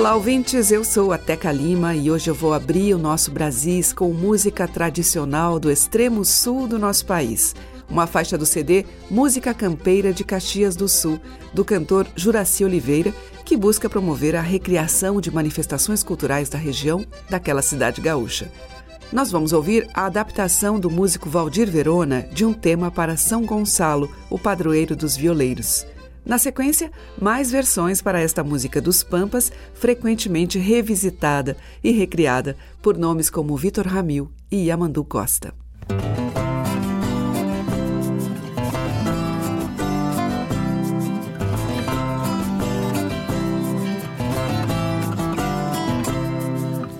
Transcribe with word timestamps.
Olá, 0.00 0.14
ouvintes. 0.14 0.70
Eu 0.70 0.82
sou 0.82 1.12
a 1.12 1.18
Teca 1.18 1.52
Lima 1.52 1.94
e 1.94 2.10
hoje 2.10 2.30
eu 2.30 2.34
vou 2.34 2.54
abrir 2.54 2.94
o 2.94 2.98
nosso 2.98 3.30
Brasis 3.30 3.92
com 3.92 4.10
música 4.14 4.66
tradicional 4.66 5.60
do 5.60 5.70
extremo 5.70 6.24
sul 6.24 6.66
do 6.66 6.78
nosso 6.78 7.04
país. 7.04 7.54
Uma 7.86 8.06
faixa 8.06 8.38
do 8.38 8.46
CD 8.46 8.86
Música 9.10 9.52
Campeira 9.52 10.10
de 10.10 10.24
Caxias 10.24 10.74
do 10.74 10.88
Sul, 10.88 11.20
do 11.52 11.66
cantor 11.66 12.06
Juraci 12.16 12.64
Oliveira, 12.64 13.14
que 13.44 13.58
busca 13.58 13.90
promover 13.90 14.34
a 14.36 14.40
recriação 14.40 15.20
de 15.20 15.30
manifestações 15.30 16.02
culturais 16.02 16.48
da 16.48 16.56
região 16.56 17.04
daquela 17.28 17.60
cidade 17.60 18.00
gaúcha. 18.00 18.50
Nós 19.12 19.30
vamos 19.30 19.52
ouvir 19.52 19.86
a 19.92 20.06
adaptação 20.06 20.80
do 20.80 20.88
músico 20.88 21.28
Valdir 21.28 21.70
Verona 21.70 22.26
de 22.32 22.46
um 22.46 22.54
tema 22.54 22.90
para 22.90 23.18
São 23.18 23.44
Gonçalo, 23.44 24.10
o 24.30 24.38
padroeiro 24.38 24.96
dos 24.96 25.14
violeiros. 25.14 25.84
Na 26.24 26.38
sequência, 26.38 26.90
mais 27.20 27.50
versões 27.50 28.02
para 28.02 28.20
esta 28.20 28.44
música 28.44 28.80
dos 28.80 29.02
Pampas, 29.02 29.50
frequentemente 29.74 30.58
revisitada 30.58 31.56
e 31.82 31.90
recriada 31.90 32.56
por 32.82 32.96
nomes 32.96 33.30
como 33.30 33.56
Vitor 33.56 33.86
Ramil 33.86 34.30
e 34.50 34.66
Yamandu 34.66 35.04
Costa. 35.04 35.54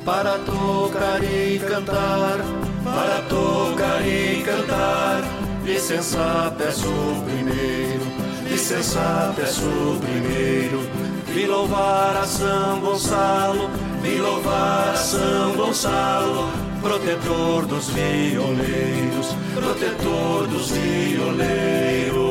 Para 0.04 0.38
tocar 0.40 1.22
e 1.22 1.58
cantar, 1.60 2.38
para 2.82 3.22
tocar 3.28 4.06
e 4.06 4.42
cantar, 4.42 5.22
licença 5.64 6.52
peço 6.58 6.88
primeiro 7.24 8.29
licença 8.70 9.34
peço 9.34 9.98
primeiro 10.00 10.80
Vi 11.26 11.46
louvar 11.46 12.16
a 12.16 12.24
São 12.24 12.80
Gonçalo 12.80 13.68
Vi 14.00 14.18
louvar 14.18 14.90
a 14.90 14.96
São 14.96 15.56
Gonçalo. 15.56 16.50
Protetor 16.80 17.66
dos 17.66 17.90
violeiros 17.90 19.34
Protetor 19.54 20.46
dos 20.46 20.70
violeiros. 20.70 22.30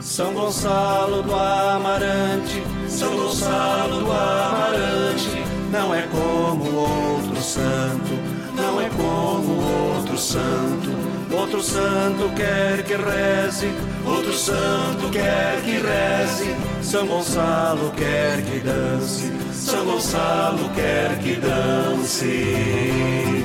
São 0.00 0.32
Gonçalo 0.32 1.22
do 1.22 1.34
Amarante 1.34 2.77
são 2.98 3.16
Gonçalo 3.16 4.00
do 4.00 4.10
Amarante 4.10 5.44
não 5.70 5.94
é 5.94 6.02
como 6.02 6.74
outro 6.74 7.40
santo, 7.40 8.18
não 8.56 8.80
é 8.80 8.90
como 8.90 9.94
outro 9.94 10.18
santo. 10.18 10.98
Outro 11.30 11.62
santo 11.62 12.28
quer 12.34 12.82
que 12.82 12.96
reze, 12.96 13.70
outro 14.04 14.32
santo 14.32 15.08
quer 15.12 15.62
que 15.62 15.72
reze. 15.72 16.56
São 16.82 17.06
Gonçalo 17.06 17.92
quer 17.96 18.42
que 18.42 18.58
dance, 18.58 19.32
São 19.52 19.84
Gonçalo 19.84 20.68
quer 20.74 21.18
que 21.18 21.36
dance. 21.36 23.44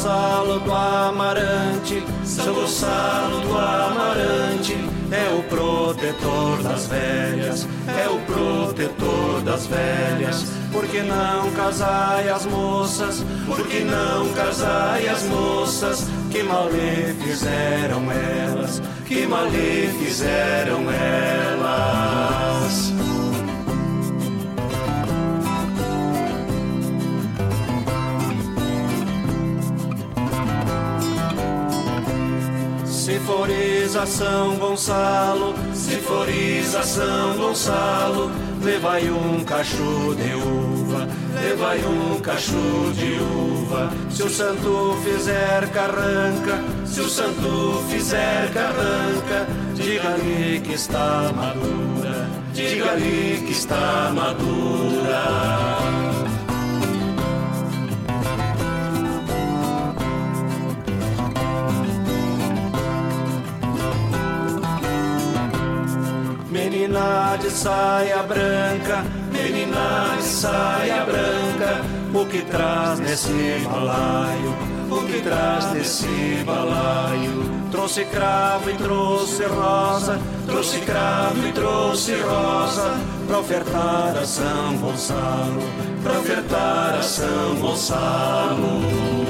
Gonçalo 0.00 0.60
do 0.60 0.72
Amarante, 0.72 2.02
São 2.24 2.54
Gonçalo 2.54 3.40
do 3.40 3.52
Amarante, 3.54 4.74
é 5.12 5.28
o 5.38 5.42
protetor 5.42 6.62
das 6.62 6.86
velhas, 6.86 7.68
é 7.86 8.08
o 8.08 8.18
protetor 8.20 9.42
das 9.42 9.66
velhas. 9.66 10.46
Por 10.72 10.86
que 10.86 11.02
não 11.02 11.50
casai 11.50 12.30
as 12.30 12.46
moças? 12.46 13.22
Por 13.44 13.66
que 13.66 13.80
não 13.80 14.32
casai 14.32 15.06
as 15.06 15.22
moças? 15.24 16.08
Que 16.30 16.42
mal 16.44 16.70
lhe 16.70 17.12
fizeram 17.22 18.10
elas? 18.10 18.80
Que 19.06 19.26
mal 19.26 19.50
lhe 19.50 19.86
fizeram 20.02 20.90
elas? 20.90 22.39
Se 33.00 33.18
foriza 33.20 34.04
São 34.04 34.58
Gonçalo, 34.58 35.54
se 35.72 35.96
foriza 35.96 36.82
São 36.82 37.34
Gonçalo, 37.34 38.30
levai 38.62 39.08
um 39.08 39.42
cacho 39.42 40.14
de 40.16 40.34
uva, 40.34 41.08
levai 41.42 41.78
um 41.78 42.20
cacho 42.20 42.92
de 42.94 43.18
uva. 43.22 43.90
Se 44.10 44.22
o 44.22 44.28
santo 44.28 44.98
fizer 45.02 45.66
carranca, 45.70 46.62
se 46.84 47.00
o 47.00 47.08
santo 47.08 47.82
fizer 47.88 48.52
carranca, 48.52 49.46
diga-lhe 49.74 50.60
que 50.60 50.74
está 50.74 51.32
madura, 51.34 52.28
diga-lhe 52.52 53.44
que 53.46 53.52
está 53.52 54.12
madura. 54.14 55.99
Menina 66.50 67.36
de 67.40 67.48
saia 67.48 68.24
branca, 68.24 69.04
menina 69.30 70.16
de 70.16 70.24
saia 70.24 71.04
branca, 71.04 71.84
o 72.12 72.26
que 72.26 72.42
traz 72.42 72.98
nesse 72.98 73.64
balaio, 73.70 74.56
o 74.90 75.06
que 75.06 75.20
traz 75.20 75.72
nesse 75.72 76.42
balaio? 76.44 77.48
Trouxe 77.70 78.04
cravo 78.06 78.68
e 78.68 78.74
trouxe 78.74 79.44
rosa, 79.44 80.18
trouxe 80.44 80.80
cravo 80.80 81.46
e 81.46 81.52
trouxe 81.52 82.20
rosa, 82.20 82.98
pra 83.28 83.38
ofertar 83.38 84.16
a 84.20 84.26
São 84.26 84.76
Gonçalo, 84.78 85.62
pra 86.02 86.18
ofertar 86.18 86.94
a 86.98 87.02
São 87.02 87.54
Gonçalo. 87.60 89.29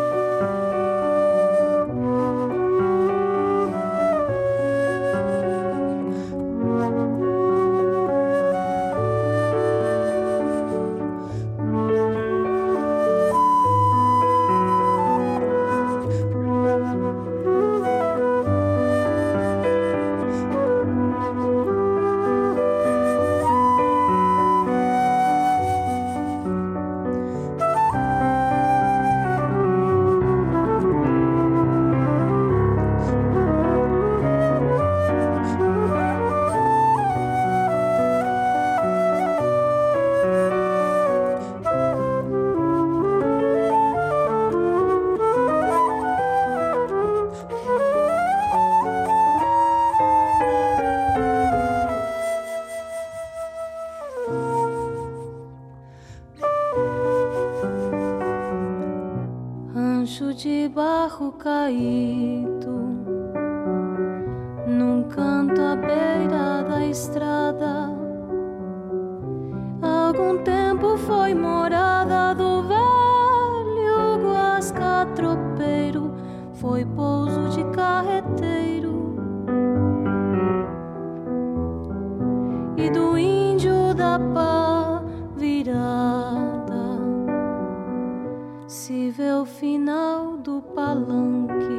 estrada. 66.91 67.89
Algum 69.81 70.43
tempo 70.43 70.97
foi 70.97 71.33
morada 71.33 72.35
do 72.35 72.63
velho 72.63 74.21
Guasca 74.21 75.07
tropeiro, 75.15 76.13
foi 76.53 76.85
pouso 76.85 77.49
de 77.49 77.63
carreteiro. 77.71 79.15
E 82.75 82.89
do 82.89 83.17
índio 83.17 83.93
da 83.93 84.19
pá 84.19 85.01
virada 85.35 86.99
se 88.67 89.09
vê 89.11 89.31
o 89.31 89.45
final 89.45 90.37
do 90.37 90.61
palanque, 90.75 91.77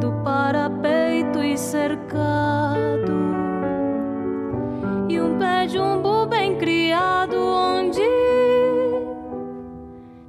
do 0.00 0.12
parapeito 0.22 1.42
e 1.42 1.58
cercado. 1.58 2.45
criado 6.58 7.36
onde 7.38 8.02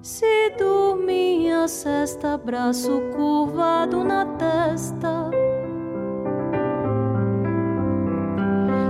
se 0.02 0.50
dormia 0.58 1.68
cesta, 1.68 2.38
braço 2.38 3.02
curvado 3.16 4.04
na 4.04 4.26
testa. 4.38 5.30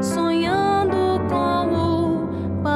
Sonhando 0.01 1.19
com 1.29 1.73
o. 1.73 2.67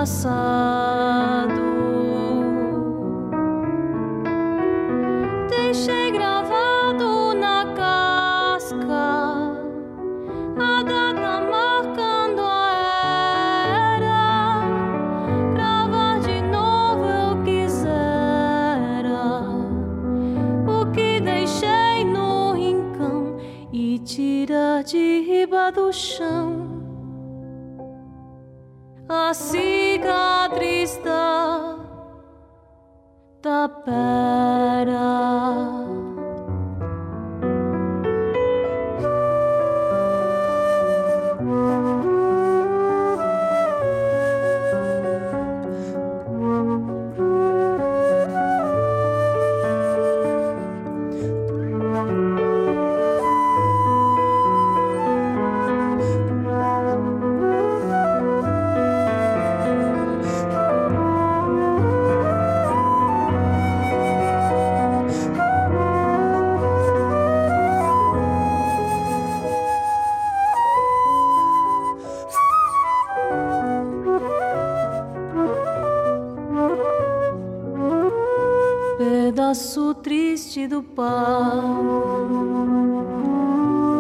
chão 26.21 26.69
a 29.09 29.33
cicatriz 29.33 30.97
da 31.03 31.79
tapera. 33.41 35.01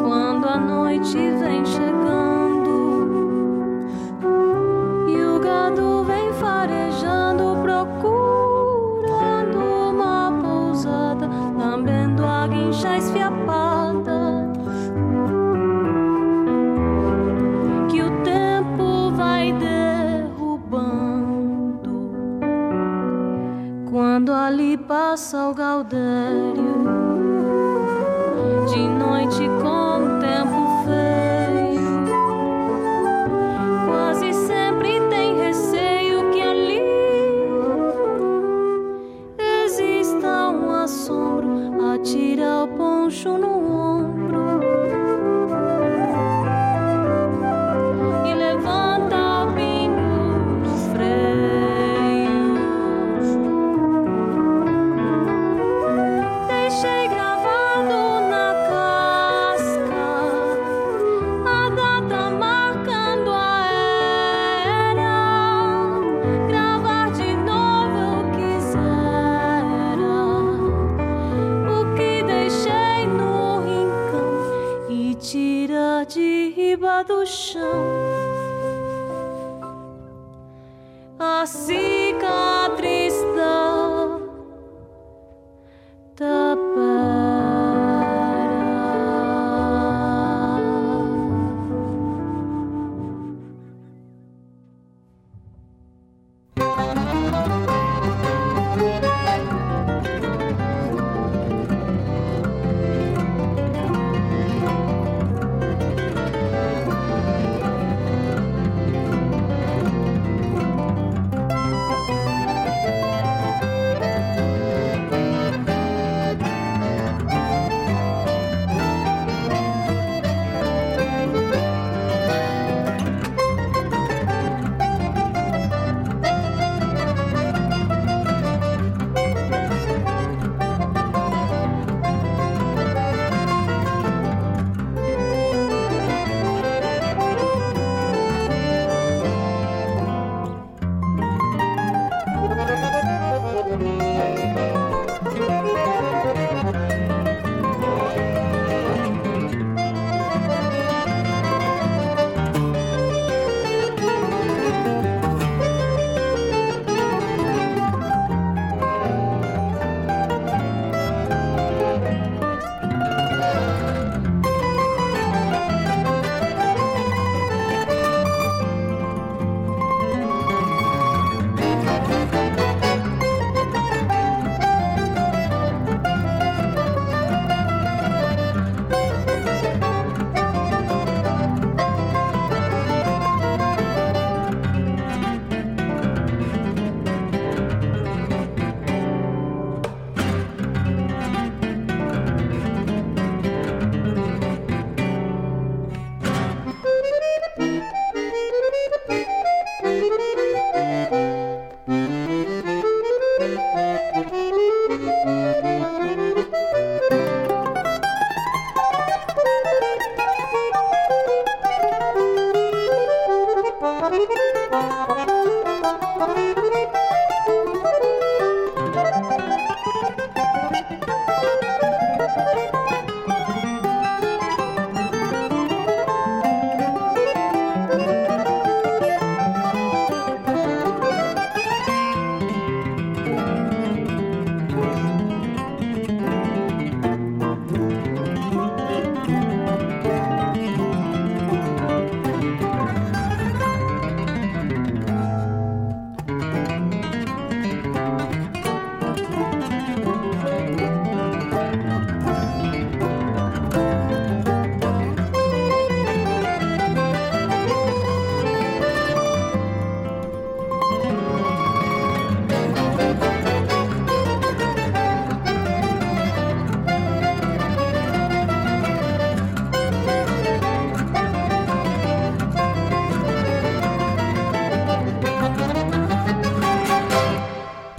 quando 0.05 0.47
a 0.47 0.57
noite 0.57 1.17
vem. 1.17 1.50
assim. 81.41 81.90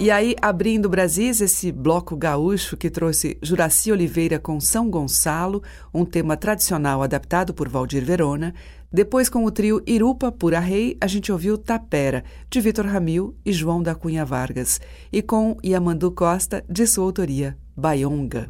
E 0.03 0.11
aí, 0.11 0.35
abrindo 0.41 0.89
Brasis, 0.89 1.39
esse 1.39 1.71
bloco 1.71 2.17
gaúcho 2.17 2.75
que 2.75 2.89
trouxe 2.89 3.37
Juraci 3.41 3.89
Oliveira 3.89 4.37
com 4.37 4.59
São 4.59 4.89
Gonçalo, 4.89 5.63
um 5.93 6.03
tema 6.03 6.35
tradicional 6.35 7.01
adaptado 7.01 7.53
por 7.53 7.69
Valdir 7.69 8.03
Verona. 8.03 8.53
Depois, 8.91 9.29
com 9.29 9.45
o 9.45 9.49
trio 9.49 9.81
Irupa 9.87 10.29
Pura 10.29 10.59
Rei, 10.59 10.97
a 10.99 11.07
gente 11.07 11.31
ouviu 11.31 11.57
Tapera, 11.57 12.25
de 12.49 12.59
Vitor 12.59 12.85
Ramil 12.85 13.33
e 13.45 13.53
João 13.53 13.81
da 13.81 13.95
Cunha 13.95 14.25
Vargas. 14.25 14.81
E 15.09 15.21
com 15.21 15.55
Yamandu 15.63 16.11
Costa, 16.11 16.65
de 16.69 16.85
sua 16.85 17.05
autoria, 17.05 17.57
Baionga. 17.73 18.49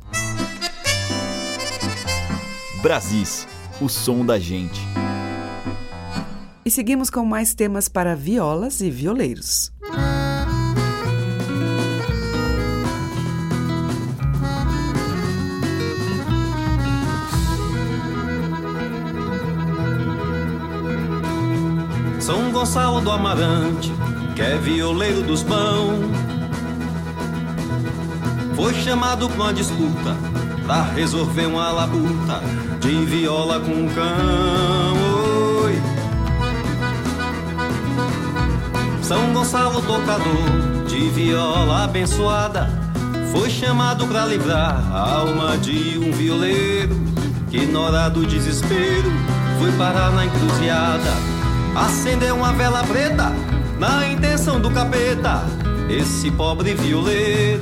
Brasis, 2.82 3.48
o 3.80 3.88
som 3.88 4.26
da 4.26 4.40
gente. 4.40 4.82
E 6.66 6.72
seguimos 6.72 7.12
com 7.12 7.24
mais 7.24 7.54
temas 7.54 7.88
para 7.88 8.16
violas 8.16 8.82
e 8.82 8.90
violeiros. 8.90 9.73
Gonçalo 22.64 23.02
do 23.02 23.12
Amarante, 23.12 23.92
que 24.38 24.42
é 24.42 24.58
violeiro 24.58 25.22
dos 25.22 25.44
bão. 25.44 26.00
Foi 28.56 28.74
chamado 28.76 29.28
pra 29.28 29.44
uma 29.44 29.54
disputa, 29.54 30.16
pra 30.66 30.82
resolver 30.82 31.46
uma 31.46 31.70
labuta 31.74 32.42
de 32.80 33.04
viola 33.04 33.60
com 33.60 33.90
cão. 33.90 34.96
Oi. 35.66 35.82
São 39.02 39.34
Gonçalo 39.34 39.82
tocador 39.82 40.86
de 40.88 41.10
viola 41.10 41.84
abençoada, 41.84 42.70
foi 43.34 43.50
chamado 43.50 44.08
pra 44.08 44.26
livrar 44.26 44.90
a 44.90 45.16
alma 45.18 45.58
de 45.58 46.00
um 46.00 46.14
violeiro 46.14 46.96
que, 47.52 47.66
na 47.66 47.80
hora 47.82 48.10
do 48.10 48.26
desespero, 48.26 49.12
foi 49.60 49.70
parar 49.74 50.12
na 50.12 50.28
encruzilhada 50.28 51.33
acendeu 51.76 52.36
uma 52.36 52.54
vela 52.54 52.84
preta 52.84 53.32
na 53.80 54.08
intenção 54.08 54.60
do 54.60 54.70
capeta. 54.72 55.44
Esse 55.90 56.32
pobre 56.32 56.74
violeiro 56.74 57.62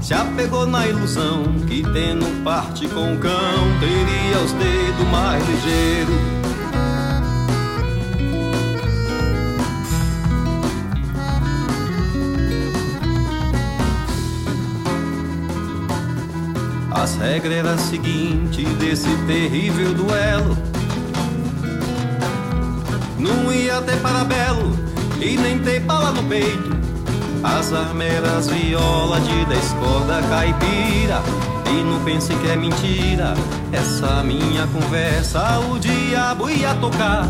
se 0.00 0.12
apegou 0.12 0.66
na 0.66 0.86
ilusão 0.86 1.44
que 1.66 1.82
tendo 1.82 2.44
parte 2.44 2.86
com 2.88 3.14
o 3.14 3.18
cão 3.18 3.80
teria 3.80 4.38
os 4.44 4.52
dedos 4.52 5.08
mais 5.10 5.42
ligeiros. 5.48 6.34
As 16.90 17.16
regras 17.16 17.52
eram 17.52 17.78
seguintes 17.78 18.68
desse 18.78 19.08
terrível 19.26 19.92
duelo 19.94 20.73
não 23.24 23.50
ia 23.50 23.80
ter 23.80 23.96
parabelo 24.00 24.78
e 25.18 25.38
nem 25.38 25.58
ter 25.58 25.80
bala 25.80 26.12
no 26.12 26.22
peito. 26.24 26.76
As 27.42 27.72
armeiras 27.72 28.48
viola 28.48 29.18
de 29.20 29.44
dez 29.46 29.72
corda 29.80 30.20
caipira. 30.28 31.22
E 31.70 31.82
não 31.82 32.04
pense 32.04 32.34
que 32.34 32.48
é 32.48 32.56
mentira 32.56 33.34
essa 33.72 34.22
minha 34.22 34.66
conversa. 34.66 35.58
O 35.70 35.78
diabo 35.78 36.50
ia 36.50 36.74
tocar, 36.74 37.26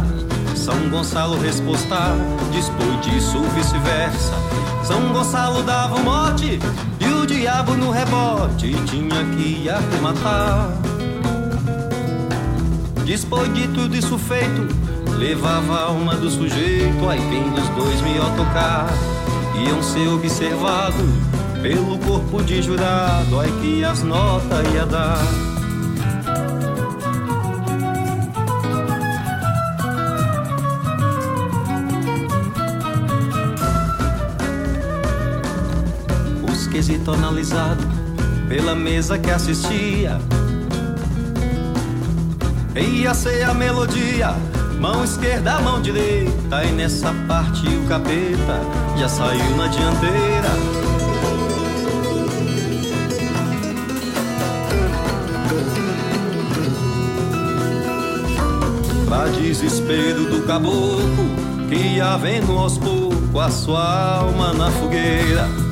São 0.57 0.77
Gonçalo 0.91 1.41
respostar. 1.41 2.17
Depois 2.53 3.01
disso, 3.03 3.41
vice-versa. 3.55 4.35
São 4.83 5.13
Gonçalo 5.13 5.63
dava 5.63 5.97
um 5.97 6.03
mote 6.03 6.59
e 7.01 7.07
o 7.07 7.25
diabo 7.25 7.75
no 7.75 7.91
rebote 7.91 8.75
tinha 8.85 9.25
que 9.37 9.69
arrematar. 9.69 10.71
Depois 13.05 13.53
de 13.55 13.69
tudo 13.69 13.97
isso 13.97 14.19
feito, 14.19 14.84
Levava 15.13 15.75
a 15.75 15.83
alma 15.85 16.15
do 16.17 16.31
sujeito, 16.31 17.09
aí 17.09 17.21
vem 17.21 17.53
os 17.53 17.69
dois 17.71 18.01
me 18.03 18.15
tocar. 18.37 18.87
Iam 19.57 19.83
ser 19.83 20.09
observado 20.09 21.05
pelo 21.63 21.99
corpo 21.99 22.43
de 22.43 22.61
jurado, 22.61 23.41
aí 23.41 23.51
que 23.63 23.85
as 23.85 24.03
notas 24.03 24.67
ia 24.75 24.85
dar. 24.85 25.19
Os 36.51 36.67
quesitos 36.67 37.15
analisados 37.15 37.85
pela 38.49 38.75
mesa 38.75 39.19
que 39.19 39.31
assistia. 39.31 40.19
Ia 42.77 43.15
ser 43.15 43.45
a 43.45 43.55
melodia 43.55 44.35
Mão 44.85 45.03
esquerda, 45.03 45.59
mão 45.61 45.81
direita, 45.81 46.63
e 46.63 46.73
nessa 46.73 47.11
parte 47.27 47.67
o 47.67 47.89
capeta 47.89 48.61
já 48.99 49.09
saiu 49.09 49.57
na 49.57 49.67
dianteira. 49.67 50.51
Pra 59.09 59.29
desespero 59.29 60.27
do 60.27 60.47
caboclo, 60.47 61.01
que 61.67 61.77
ia 61.77 62.19
vendo 62.19 62.53
aos 62.53 62.77
poucos 62.77 63.41
a 63.41 63.51
sua 63.51 64.19
alma 64.19 64.53
na 64.53 64.71
fogueira. 64.71 65.64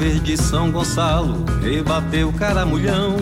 Vez 0.00 0.22
de 0.22 0.34
São 0.34 0.70
Gonçalo, 0.70 1.44
rebateu 1.62 2.32
caramulhão. 2.32 3.16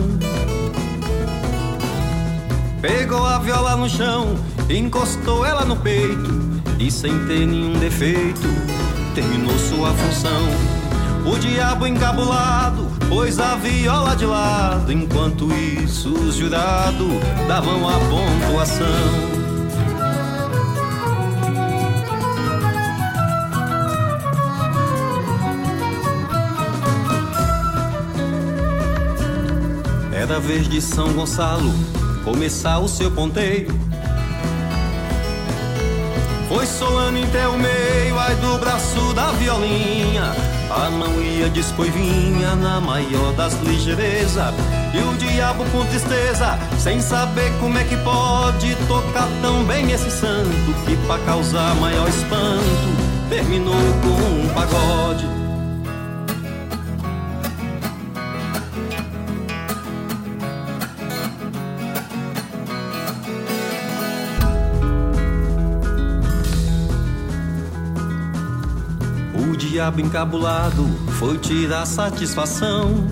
Pegou 2.81 3.25
a 3.25 3.37
viola 3.37 3.75
no 3.75 3.89
chão, 3.89 4.33
encostou 4.69 5.45
ela 5.45 5.65
no 5.65 5.75
peito 5.75 6.39
e 6.79 6.89
sem 6.89 7.11
ter 7.27 7.45
nenhum 7.45 7.77
defeito, 7.77 8.47
terminou 9.13 9.59
sua 9.59 9.91
função. 9.91 10.41
O 11.29 11.37
diabo 11.37 11.85
encabulado 11.85 12.87
pôs 13.09 13.39
a 13.39 13.55
viola 13.55 14.15
de 14.15 14.25
lado, 14.25 14.89
enquanto 14.89 15.51
isso 15.53 16.13
os 16.13 16.35
jurados 16.35 17.11
davam 17.45 17.89
a 17.89 17.99
pontuação. 18.09 19.38
Era 30.29 30.39
vez 30.39 30.69
de 30.69 30.79
São 30.79 31.11
Gonçalo 31.11 31.73
começar 32.23 32.77
o 32.77 32.87
seu 32.87 33.09
ponteio. 33.09 33.67
Foi 36.47 36.67
solano 36.67 37.23
até 37.23 37.47
o 37.47 37.57
meio, 37.57 38.19
ai 38.19 38.35
do 38.35 38.59
braço 38.59 39.11
da 39.15 39.31
violinha. 39.31 40.31
A 40.69 40.91
mão 40.91 41.19
ia 41.19 41.49
depois 41.49 41.91
vinha 41.91 42.55
na 42.57 42.79
maior 42.79 43.33
das 43.33 43.59
ligeirezas. 43.63 44.53
E 44.93 44.99
o 44.99 45.17
diabo 45.17 45.65
com 45.71 45.83
tristeza, 45.87 46.59
sem 46.77 47.01
saber 47.01 47.51
como 47.59 47.79
é 47.79 47.83
que 47.83 47.97
pode 47.97 48.75
tocar 48.87 49.27
tão 49.41 49.63
bem 49.63 49.91
esse 49.91 50.11
santo, 50.11 50.85
que 50.85 50.95
pra 51.07 51.17
causar 51.25 51.73
maior 51.77 52.07
espanto, 52.07 53.29
terminou 53.29 53.73
com 53.73 54.45
um 54.45 54.53
pagode. 54.53 55.48
Diabo 69.79 70.01
encabulado 70.01 70.85
foi 71.17 71.37
tirar 71.37 71.85
satisfação. 71.85 73.07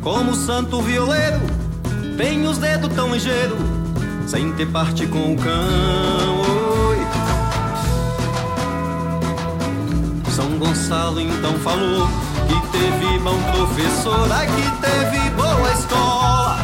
Como 0.00 0.34
santo 0.34 0.80
violeiro, 0.80 1.42
tem 2.16 2.46
os 2.46 2.56
dedos 2.56 2.90
tão 2.94 3.12
ligeiros, 3.12 3.58
sem 4.26 4.50
ter 4.52 4.66
parte 4.68 5.06
com 5.06 5.34
o 5.34 5.36
cão. 5.36 6.40
Oi. 6.88 6.96
São 10.30 10.58
Gonçalo 10.58 11.20
então 11.20 11.52
falou 11.58 12.08
que 12.48 12.68
teve 12.72 13.18
bom 13.18 13.38
professor, 13.52 14.26
que 14.56 14.70
teve 14.80 15.30
boa 15.32 15.70
escola. 15.74 16.56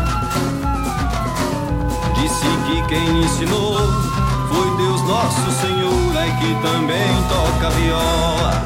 Disse 2.15 2.47
que 2.67 2.89
quem 2.89 3.21
ensinou 3.23 3.77
foi 4.49 4.77
Deus 4.79 4.90
nosso 5.11 5.51
Senhor 5.61 6.17
é 6.17 6.31
que 6.39 6.55
também 6.63 7.11
toca 7.29 7.71
viola. 7.71 8.63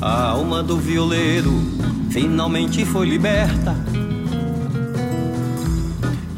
A 0.00 0.28
alma 0.28 0.62
do 0.62 0.76
violeiro 0.76 1.60
finalmente 2.10 2.84
foi 2.84 3.06
liberta. 3.06 3.74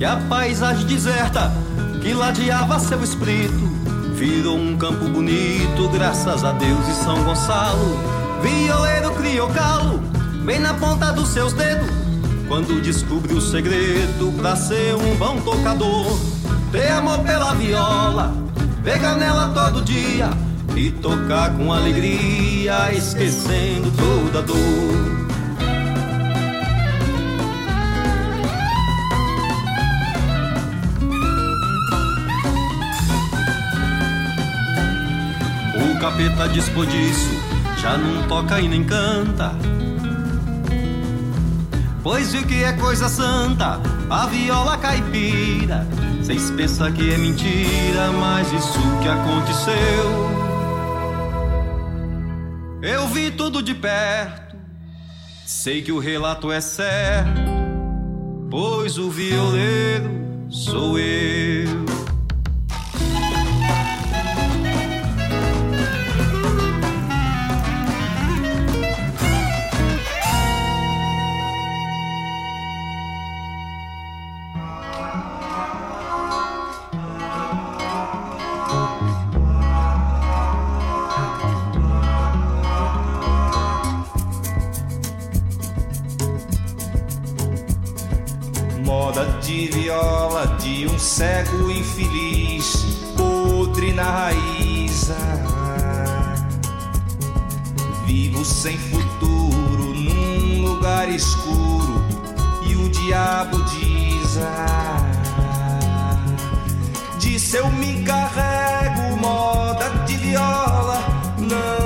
E 0.01 0.05
a 0.07 0.17
paisagem 0.31 0.87
deserta 0.87 1.53
que 2.01 2.15
ladeava 2.15 2.79
seu 2.79 3.05
espírito 3.05 3.71
virou 4.15 4.57
um 4.57 4.79
campo 4.79 5.05
bonito, 5.11 5.91
graças 5.93 6.43
a 6.43 6.53
Deus 6.53 6.88
e 6.88 7.05
São 7.05 7.23
Gonçalo. 7.23 8.01
Violeiro 8.41 9.12
criou 9.33 9.49
calo, 9.49 9.99
bem 10.45 10.59
na 10.59 10.75
ponta 10.75 11.11
dos 11.11 11.29
seus 11.29 11.55
dedos, 11.55 11.88
quando 12.49 12.83
descobriu 12.83 13.38
o 13.38 13.40
segredo 13.40 14.31
pra 14.37 14.55
ser 14.55 14.95
um 14.95 15.16
bom 15.16 15.40
tocador. 15.40 16.21
Ter 16.71 16.88
amor 16.88 17.21
pela 17.21 17.55
viola, 17.55 18.35
pegar 18.85 19.14
nela 19.14 19.49
todo 19.49 19.83
dia 19.83 20.29
e 20.77 20.90
tocar 20.90 21.57
com 21.57 21.73
alegria, 21.73 22.92
esquecendo 22.92 23.90
toda 23.92 24.42
dor. 24.42 24.59
O 35.75 35.99
capeta 35.99 36.49
dispôs 36.51 36.90
disso, 36.90 37.52
já 37.83 37.99
não 37.99 38.29
toca 38.29 38.61
e 38.61 38.68
nem 38.68 38.85
canta. 38.85 39.53
Pois 42.01 42.33
o 42.33 42.47
que 42.47 42.62
é 42.62 42.73
coisa 42.75 43.09
santa, 43.09 43.81
a 44.09 44.27
viola 44.27 44.79
caipira. 44.79 45.87
Vocês 46.21 46.51
pensam 46.53 46.92
que 46.92 47.12
é 47.12 47.18
mentira, 47.18 48.12
mas 48.12 48.53
isso 48.53 48.79
que 49.03 49.09
aconteceu. 49.09 50.33
Eu 52.83 53.09
vi 53.09 53.33
tudo 53.33 53.61
de 53.61 53.75
perto, 53.75 54.57
sei 55.45 55.83
que 55.83 55.92
o 55.92 55.99
relato 55.99 56.53
é 56.53 56.61
certo, 56.61 57.51
pois 58.49 58.97
o 58.99 59.11
violeiro 59.11 60.11
sou 60.49 60.99
eu. 60.99 61.92
Cego 91.23 91.71
infeliz, 91.71 92.85
podre 93.17 93.93
na 93.93 94.03
raiz. 94.03 95.09
ah. 95.11 96.35
Vivo 98.05 98.45
sem 98.45 98.77
futuro 98.77 99.95
num 99.95 100.63
lugar 100.63 101.09
escuro 101.09 102.05
e 102.67 102.75
o 102.75 102.89
diabo 102.89 103.63
diz: 103.63 104.39
ah, 104.39 104.97
eu 107.55 107.71
me 107.71 108.03
carrego, 108.03 109.17
moda 109.19 109.91
de 110.07 110.17
viola, 110.17 111.05
não 111.39 111.82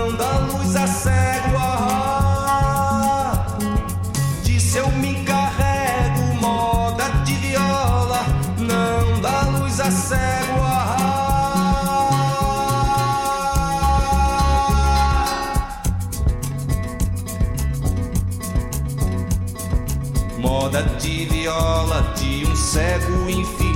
Moda 20.38 20.82
de 20.82 21.26
viola 21.26 22.02
de 22.16 22.44
um 22.46 22.56
cego 22.56 23.30
infeliz, 23.30 23.75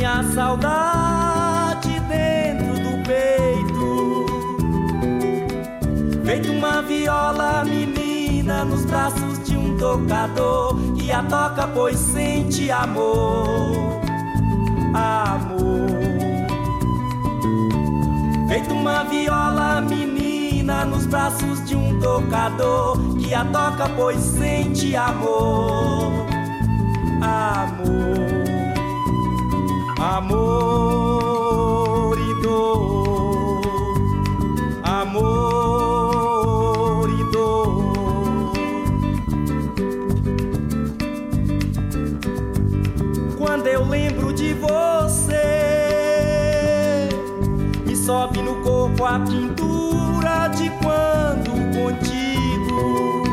Bate 0.00 0.04
assim 0.04 0.04
a 0.04 0.22
saudade 0.34 2.00
dentro 2.08 2.72
do 2.74 3.02
peito. 3.04 4.26
Feito 6.24 6.52
uma 6.52 6.82
viola 6.82 7.64
menina 7.64 8.64
nos 8.64 8.84
braços 8.86 9.38
de 9.44 9.56
um 9.56 9.76
tocador 9.76 10.76
que 10.96 11.12
a 11.12 11.22
toca 11.24 11.66
pois 11.68 11.98
sente 11.98 12.70
amor, 12.70 14.00
amor. 14.94 15.90
Feito 18.48 18.74
uma 18.74 19.04
viola 19.04 19.80
menina 19.80 20.84
nos 20.84 21.06
braços 21.06 21.64
de 21.66 21.76
um 21.76 22.00
tocador 22.00 22.98
que 23.16 23.32
a 23.34 23.44
toca 23.44 23.88
pois 23.96 24.20
sente 24.20 24.96
amor. 24.96 26.10
Amor, 27.22 28.29
amor 30.00 30.96
e 32.18 32.34
dor, 32.40 33.60
amor 34.82 35.90
e 37.10 37.24
dor. 37.30 37.92
Quando 43.36 43.66
eu 43.66 43.84
lembro 43.84 44.32
de 44.32 44.54
você, 44.54 45.36
me 47.84 47.94
sobe 47.94 48.40
no 48.40 48.54
corpo 48.62 49.04
a 49.04 49.20
pintura 49.20 50.48
de 50.48 50.70
quando 50.82 51.50
contigo. 51.76 53.24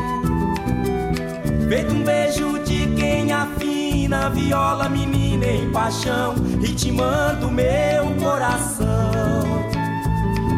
Feito 1.66 1.94
um 1.94 2.04
beijo 2.04 2.58
de 2.58 2.86
quem 2.94 3.32
afina 3.32 4.28
viola, 4.28 4.86
menina 4.90 5.46
em 5.46 5.70
paixão, 5.70 6.34
ritmando 6.60 7.50
meu 7.50 8.14
coração, 8.22 8.86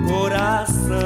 coração. 0.09 1.01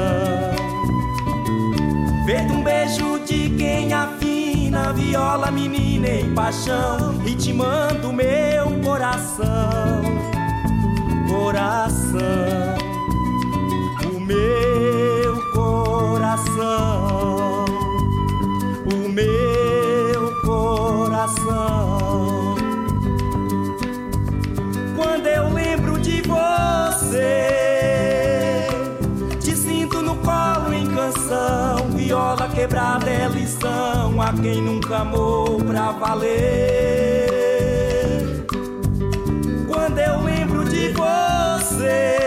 Feito 2.25 2.53
um 2.53 2.63
beijo 2.63 3.19
de 3.25 3.49
quem 3.51 3.93
afina 3.93 4.91
viola, 4.93 5.51
menina 5.51 6.07
em 6.07 6.33
paixão, 6.33 7.17
ritmando 7.19 8.11
meu 8.11 8.79
coração, 8.83 10.01
coração, 11.29 12.19
o 14.13 14.19
meu 14.19 15.51
coração, 15.51 16.84
quebrada 32.95 33.09
é 33.11 33.27
lição 33.27 34.21
a 34.21 34.31
quem 34.31 34.61
nunca 34.61 34.99
amou 34.99 35.57
pra 35.57 35.91
valer. 35.91 37.27
Quando 39.67 39.99
eu 39.99 40.21
lembro 40.21 40.63
de 40.63 40.93
você, 40.93 42.19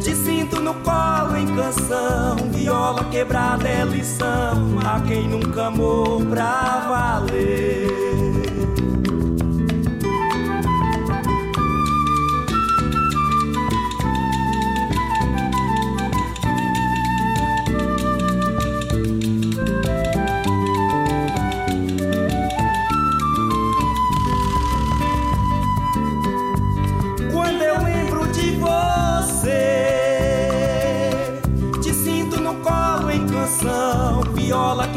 te 0.00 0.14
sinto 0.14 0.60
no 0.60 0.74
colo 0.74 1.36
em 1.36 1.46
canção, 1.56 2.36
viola 2.52 3.02
quebrada 3.10 3.68
é 3.68 3.84
lição 3.84 4.78
a 4.84 5.00
quem 5.00 5.28
nunca 5.28 5.66
amou 5.66 6.24
pra 6.26 6.86
valer. 6.88 8.05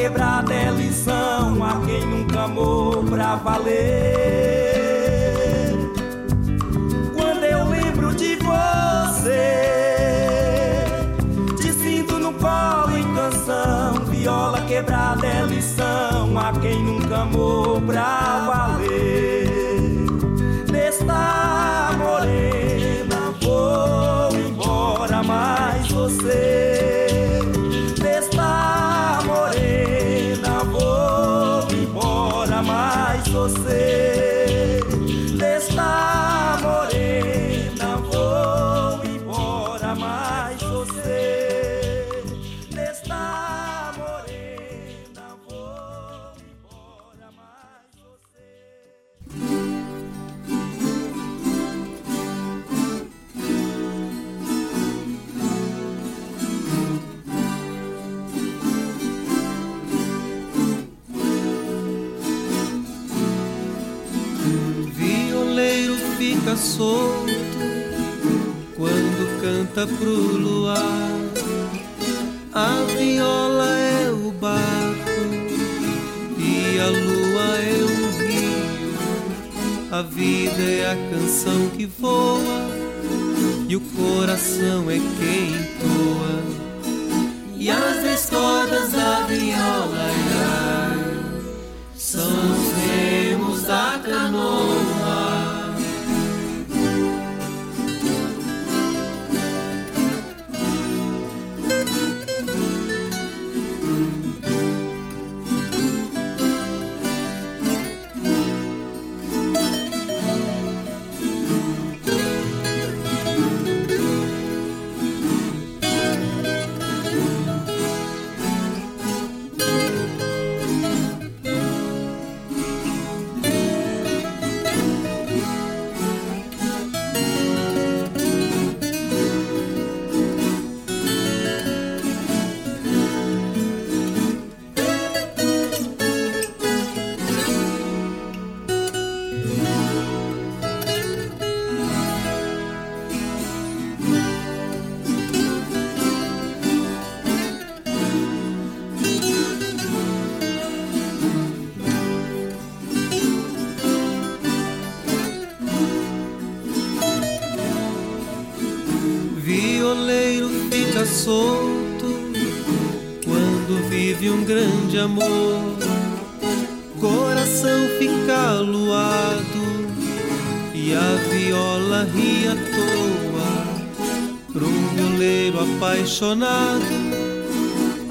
Quebrada 0.10 0.52
é 0.52 0.72
lição 0.72 1.63
a 1.63 1.86
quem 1.86 2.04
nunca 2.04 2.45
amou 2.45 3.04
pra 3.04 3.36
valer. 3.36 4.74
Quando 7.13 7.43
eu 7.43 7.69
lembro 7.69 8.15
de 8.15 8.36
você, 8.38 9.43
te 11.58 11.72
sinto 11.74 12.17
no 12.17 12.34
colo 12.34 12.98
em 12.98 13.13
canção. 13.13 14.06
Viola 14.06 14.62
quebrada 14.62 15.28
é 15.28 15.43
lição 15.43 16.39
a 16.39 16.54
quem 16.60 16.84
nunca 16.84 17.17
amou 17.17 17.80
pra 17.80 18.02
valer. 18.02 18.38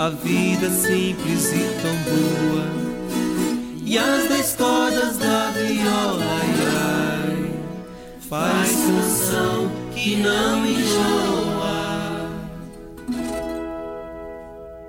A 0.09 0.11
vida 0.11 0.71
simples 0.71 1.53
e 1.53 1.83
tão 1.83 1.95
boa. 2.09 2.65
E 3.85 3.99
as 3.99 4.27
dez 4.27 4.57
cordas 4.57 5.19
da 5.19 5.51
viola, 5.51 6.25
ai, 6.25 6.51
ai, 7.27 7.53
faz 8.21 8.71
canção 8.71 9.71
que 9.95 10.17
não 10.17 10.65
enjoa. 10.65 12.29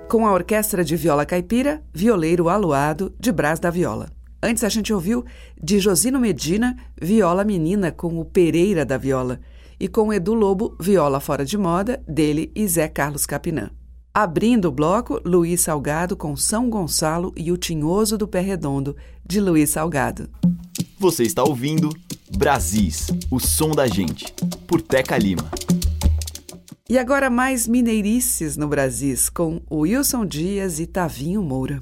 Com 0.08 0.26
a 0.26 0.32
orquestra 0.32 0.82
de 0.82 0.96
viola 0.96 1.26
caipira, 1.26 1.82
Violeiro 1.92 2.48
Aluado, 2.48 3.14
de 3.20 3.30
Brás 3.30 3.60
da 3.60 3.68
Viola. 3.68 4.08
Antes 4.42 4.64
a 4.64 4.70
gente 4.70 4.90
ouviu 4.90 5.24
de 5.62 5.78
Josino 5.80 6.18
Medina, 6.18 6.76
Viola 7.00 7.44
Menina 7.44 7.92
com 7.92 8.18
o 8.18 8.24
Pereira 8.24 8.86
da 8.86 8.96
Viola 8.96 9.38
e 9.78 9.86
com 9.86 10.12
Edu 10.14 10.32
Lobo, 10.32 10.74
Viola 10.80 11.20
Fora 11.20 11.44
de 11.44 11.58
Moda, 11.58 12.02
dele 12.08 12.50
e 12.54 12.66
Zé 12.66 12.88
Carlos 12.88 13.26
Capinã. 13.26 13.70
Abrindo 14.12 14.66
o 14.66 14.72
bloco, 14.72 15.20
Luiz 15.24 15.60
Salgado 15.60 16.16
com 16.16 16.36
São 16.36 16.68
Gonçalo 16.68 17.32
e 17.36 17.52
o 17.52 17.56
Tinhoso 17.56 18.18
do 18.18 18.26
Pé 18.26 18.40
Redondo, 18.40 18.96
de 19.24 19.40
Luiz 19.40 19.70
Salgado. 19.70 20.28
Você 20.98 21.22
está 21.22 21.44
ouvindo 21.44 21.88
Brasis, 22.36 23.06
o 23.30 23.38
som 23.38 23.70
da 23.70 23.86
gente, 23.86 24.34
por 24.66 24.82
Teca 24.82 25.16
Lima. 25.16 25.48
E 26.88 26.98
agora 26.98 27.30
mais 27.30 27.68
mineirices 27.68 28.56
no 28.56 28.66
Brasis, 28.66 29.28
com 29.28 29.62
Wilson 29.70 30.26
Dias 30.26 30.80
e 30.80 30.86
Tavinho 30.86 31.40
Moura. 31.40 31.80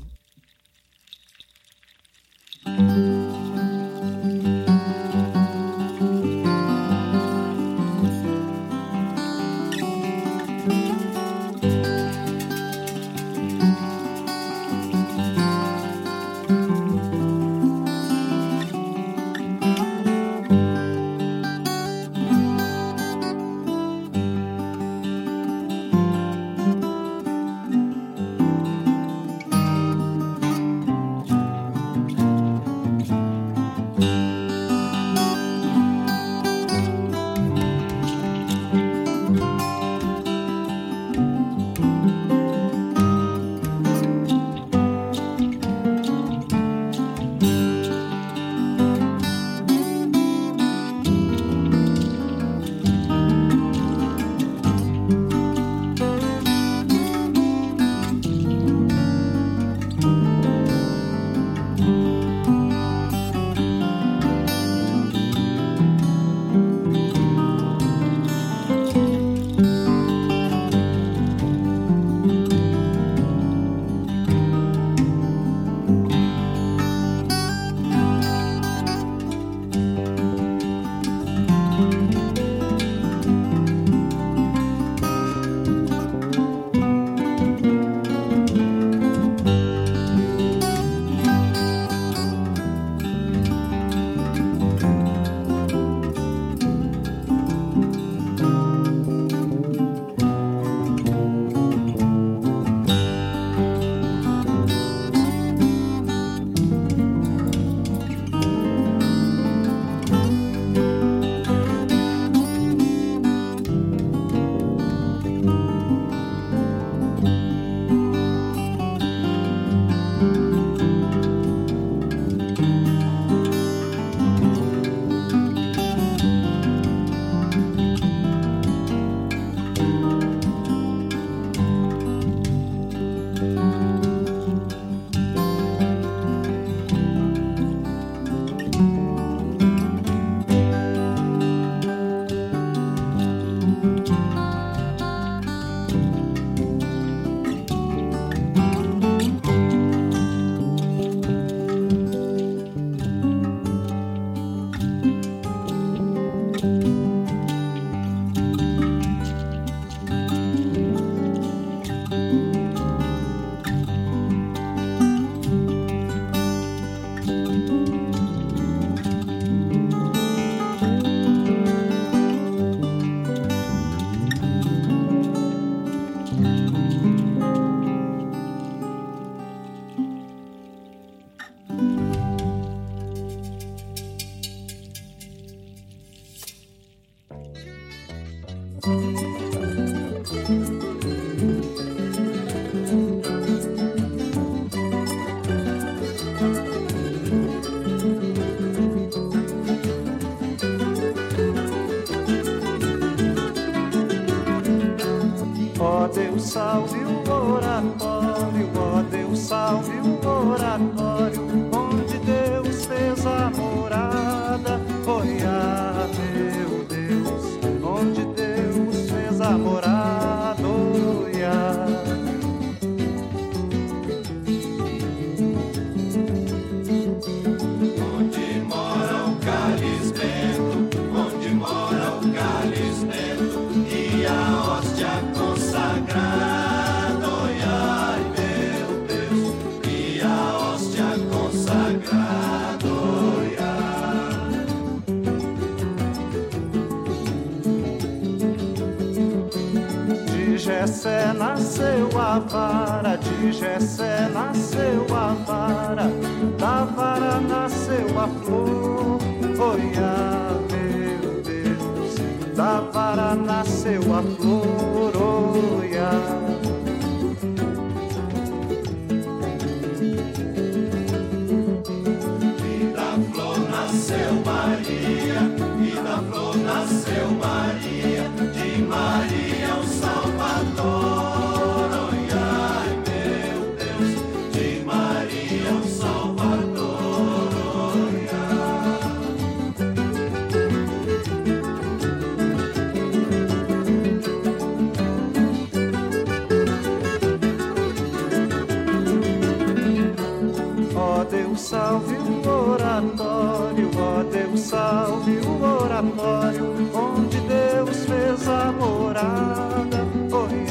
Salve 304.69 305.41
o 305.47 305.83
oratório, 305.83 306.75
onde 306.95 307.41
Deus 307.41 308.05
fez 308.05 308.47
a 308.47 308.71
morada. 308.71 310.07
Oi, 310.31 310.67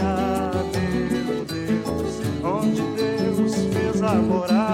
meu 1.25 1.45
Deus, 1.45 2.21
onde 2.43 2.81
Deus 2.95 3.55
fez 3.73 4.03
a 4.03 4.13
morada. 4.13 4.66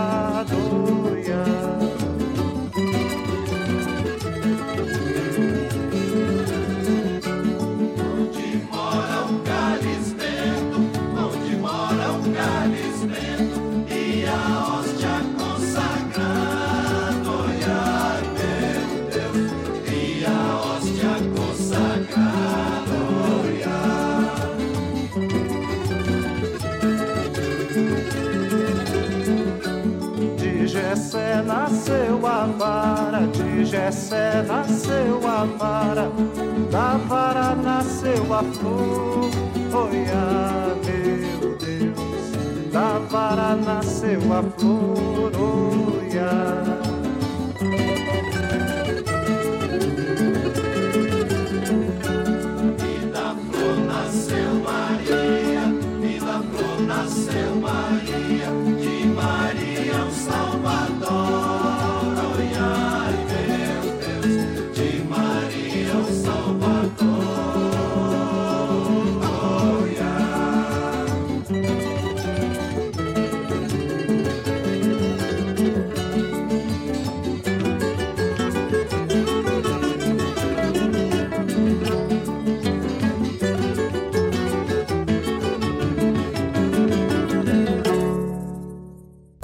Nasceu 31.83 32.25
a 32.25 32.45
vara, 32.45 33.27
de 33.27 33.65
Jessé 33.65 34.41
nasceu 34.47 35.19
a 35.27 35.43
vara, 35.43 36.09
da 36.71 36.97
vara 36.97 37.55
nasceu 37.55 38.33
a 38.33 38.41
flor. 38.41 39.29
Oi, 39.73 40.05
ah, 40.13 40.75
meu 40.85 41.57
Deus, 41.57 42.71
da 42.71 42.99
vara 43.09 43.55
nasceu 43.55 44.21
a 44.31 44.43
flor. 44.57 45.31
Oi, 45.35 46.19
ah. 46.19 46.72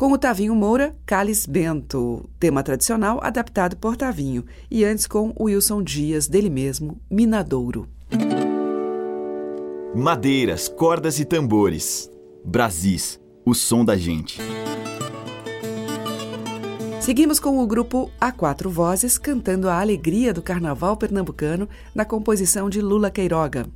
Com 0.09 0.15
o 0.15 0.17
Tavinho 0.17 0.55
Moura, 0.55 0.95
Cálice 1.05 1.47
Bento, 1.47 2.27
tema 2.39 2.63
tradicional 2.63 3.19
adaptado 3.21 3.77
por 3.77 3.95
Tavinho, 3.95 4.43
e 4.71 4.83
antes 4.83 5.05
com 5.05 5.35
Wilson 5.39 5.83
Dias, 5.83 6.27
dele 6.27 6.49
mesmo, 6.49 6.99
Minadouro. 7.11 7.87
Madeiras, 9.93 10.67
cordas 10.67 11.19
e 11.19 11.25
tambores. 11.25 12.09
Brasis, 12.43 13.19
o 13.45 13.53
som 13.53 13.85
da 13.85 13.95
gente. 13.95 14.41
Seguimos 16.99 17.39
com 17.39 17.59
o 17.59 17.67
grupo 17.67 18.09
A 18.19 18.31
Quatro 18.31 18.67
Vozes 18.67 19.19
cantando 19.19 19.69
a 19.69 19.79
alegria 19.79 20.33
do 20.33 20.41
carnaval 20.41 20.97
pernambucano 20.97 21.69
na 21.93 22.03
composição 22.03 22.67
de 22.67 22.81
Lula 22.81 23.11
Queiroga. 23.11 23.67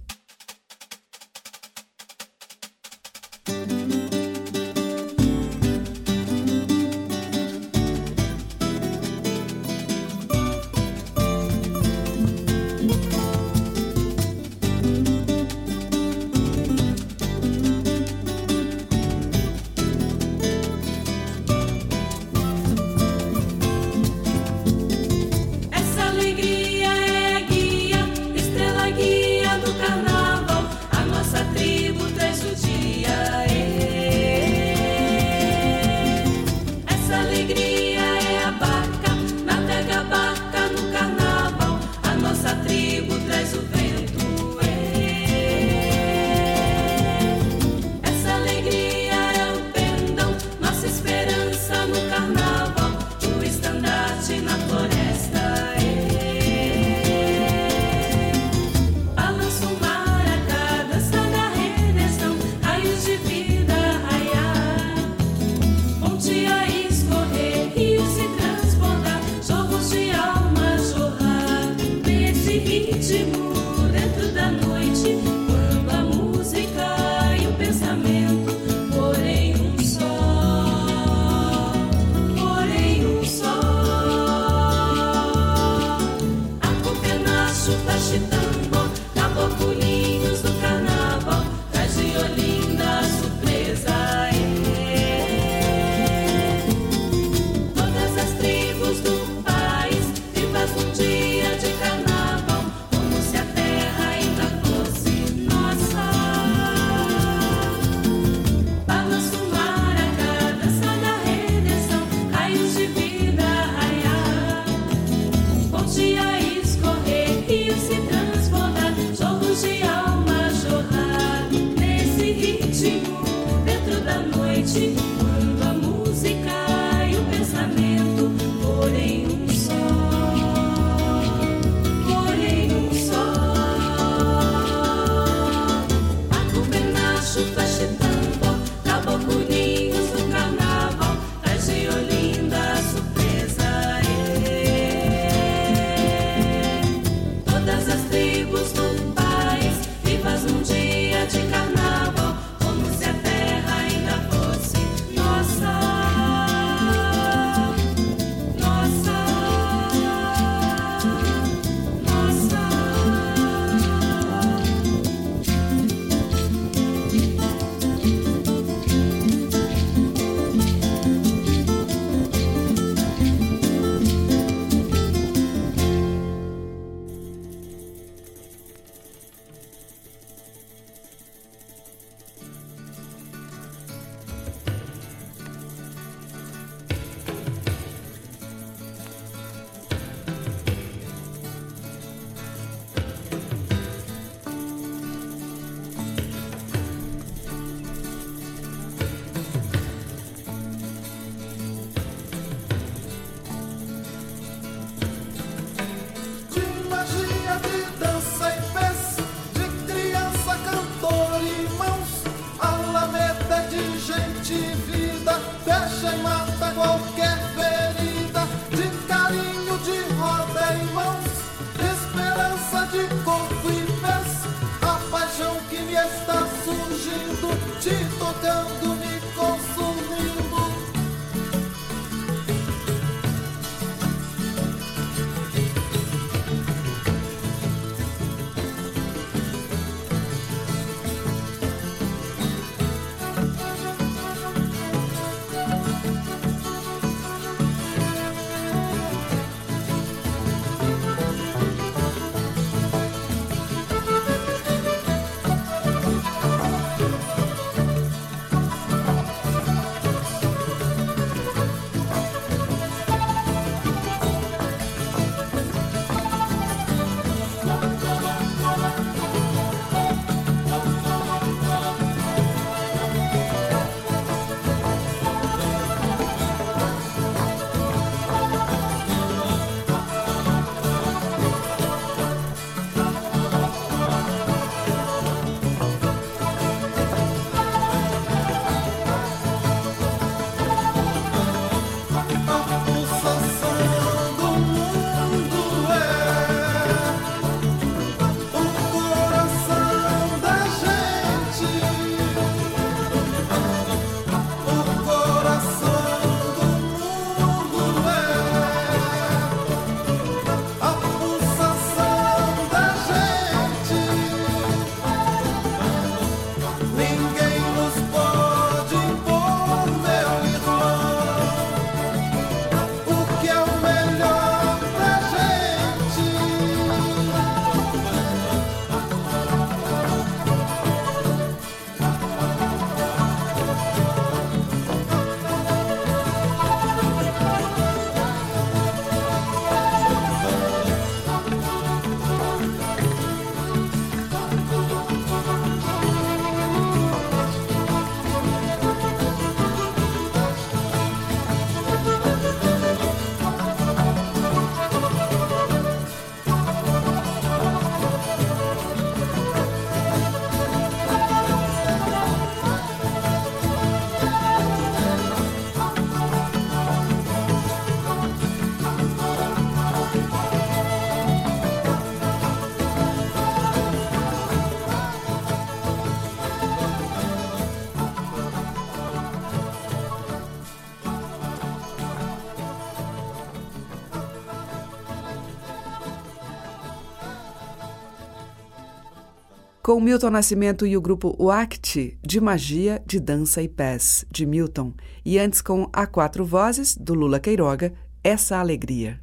Com 389.94 390.00
Milton 390.00 390.32
Nascimento 390.32 390.88
e 390.88 390.98
o 390.98 391.02
grupo 391.02 391.38
Wact, 391.40 392.18
de 392.20 392.42
Magia, 392.42 393.00
de 393.06 393.20
Dança 393.20 393.62
e 393.62 393.68
Pés, 393.68 394.26
de 394.32 394.44
Milton. 394.44 394.92
E 395.24 395.38
antes 395.38 395.62
com 395.62 395.88
A 395.94 396.08
Quatro 396.08 396.44
Vozes, 396.44 396.98
do 396.98 397.14
Lula 397.14 397.40
Queiroga, 397.40 397.94
Essa 398.24 398.58
Alegria. 398.58 399.22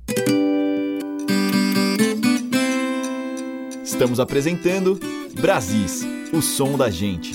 Estamos 3.83 4.21
apresentando 4.21 4.97
Brasis, 5.41 6.05
o 6.33 6.41
som 6.41 6.79
da 6.79 6.89
gente. 6.89 7.33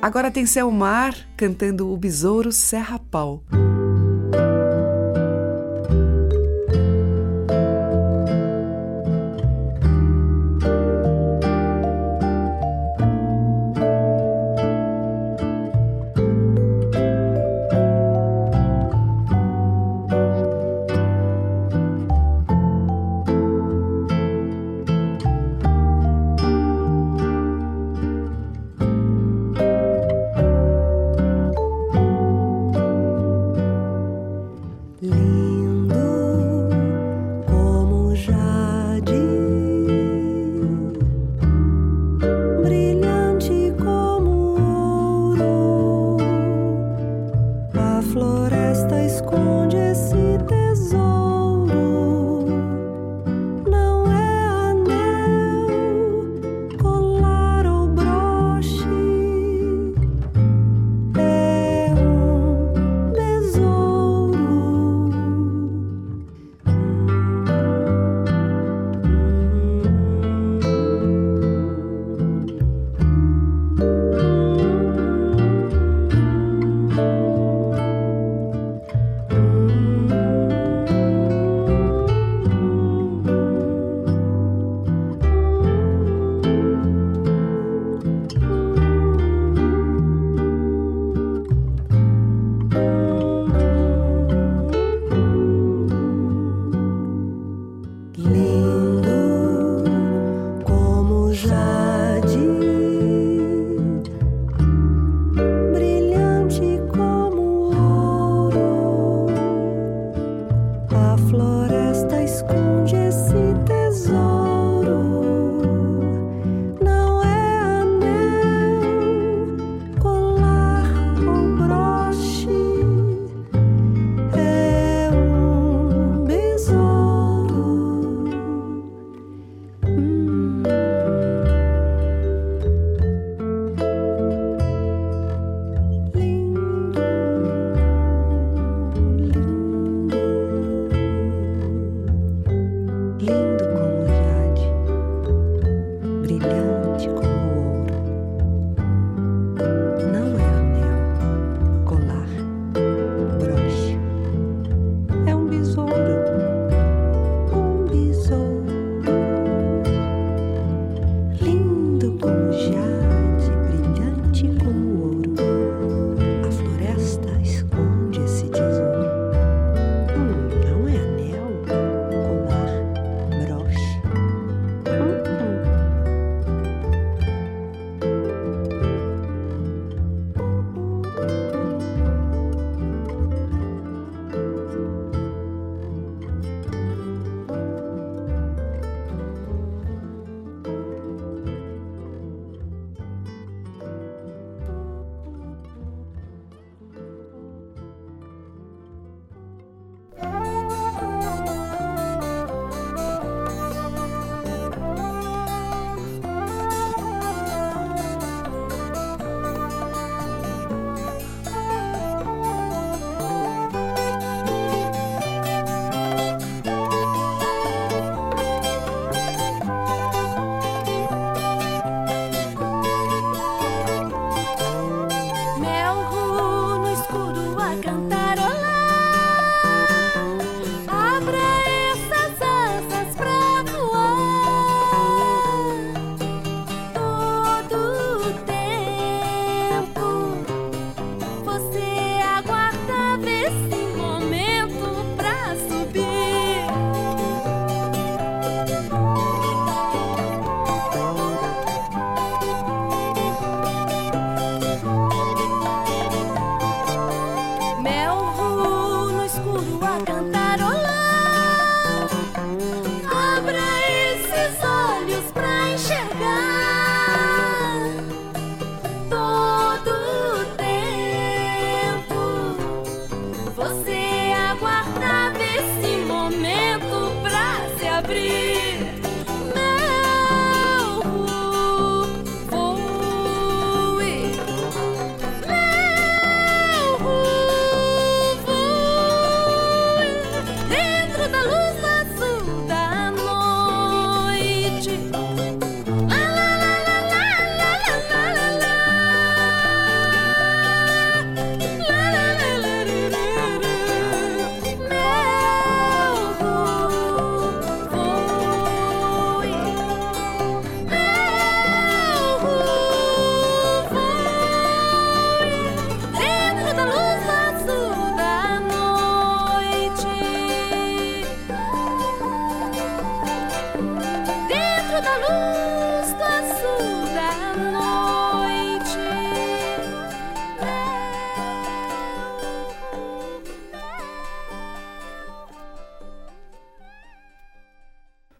Agora 0.00 0.30
tem 0.30 0.46
Selmar 0.46 1.14
cantando 1.36 1.92
o 1.92 1.98
Besouro 1.98 2.50
Serra 2.50 2.98
Pau. 2.98 3.44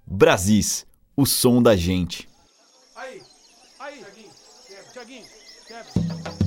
Brasis, 0.06 0.86
o 1.16 1.26
som 1.26 1.60
da 1.60 1.74
gente. 1.74 2.28
Aí, 2.94 3.20
aí, 3.80 4.04
Tiaguinho, 4.04 4.30
Tiaguinho, 4.92 5.26
quebra. 5.66 6.45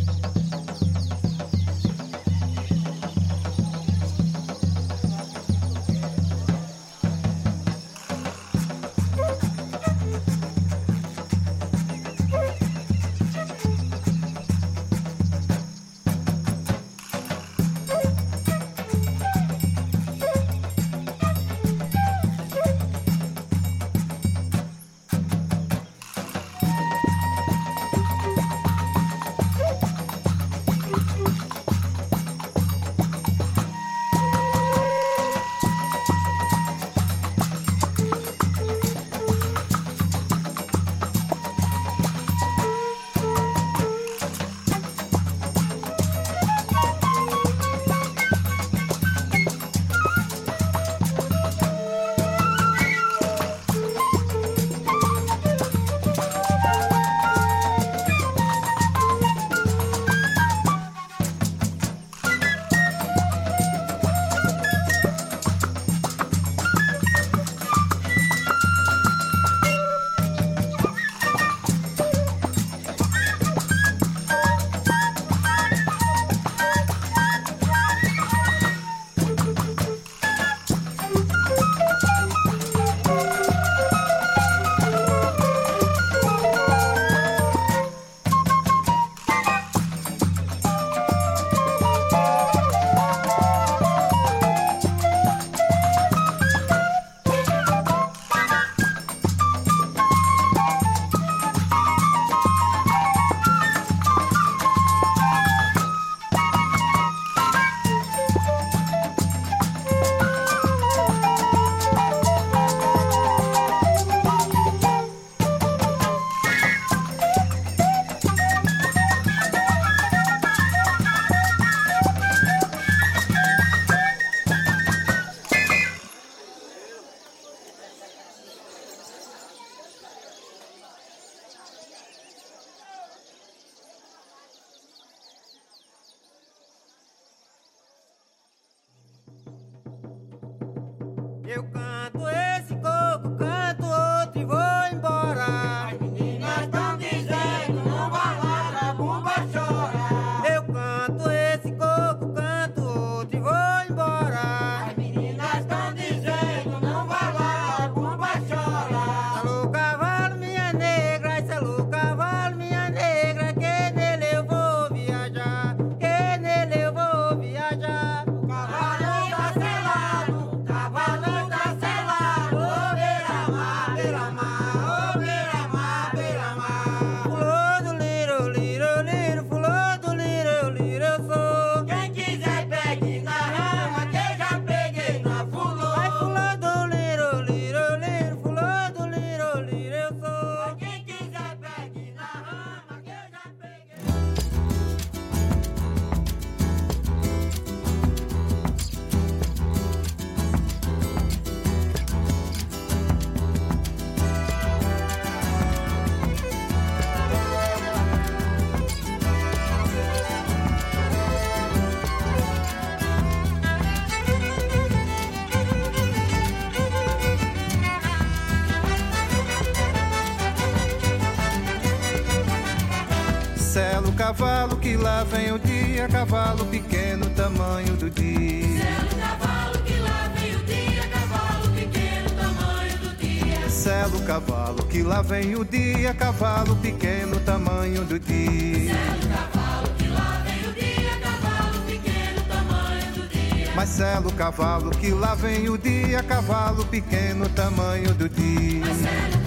Cavalo 224.29 224.75
que 224.77 224.95
lá 224.95 225.23
vem 225.23 225.51
o 225.51 225.57
dia, 225.57 226.07
cavalo 226.07 226.63
pequeno, 226.65 227.27
tamanho 227.31 227.95
do 227.95 228.11
dia. 228.11 228.85
Cavalo 229.19 229.79
que 229.79 229.97
lá 229.97 230.31
vem 230.35 230.55
o 230.55 230.63
dia, 230.65 231.07
cavalo 231.07 231.69
pequeno, 231.73 232.29
tamanho 232.37 232.97
do 232.99 233.15
dia. 233.17 233.69
Selo 233.69 234.21
cavalo 234.21 234.83
que 234.85 235.01
lá 235.01 235.23
vem 235.23 235.55
o 235.55 235.65
dia, 235.65 236.13
cavalo 236.13 236.75
pequeno, 236.75 237.39
tamanho 237.39 238.05
do 238.05 238.19
dia. 238.19 238.93
Cavalo 239.33 239.89
que 239.97 240.07
lá 240.07 240.43
vem 240.45 240.69
o 240.69 240.73
dia, 240.73 241.19
cavalo 241.23 241.79
pequeno, 241.87 242.41
tamanho 242.47 243.11
do 243.13 243.27
dia. 243.29 243.75
Marcelo 243.75 244.31
cavalo 244.33 244.91
que 244.91 245.09
lá 245.09 245.33
vem 245.33 245.69
o 245.69 245.77
dia, 245.77 246.21
cavalo 246.21 246.85
pequeno, 246.85 247.49
tamanho 247.49 248.13
do 248.13 248.29
dia. 248.29 249.38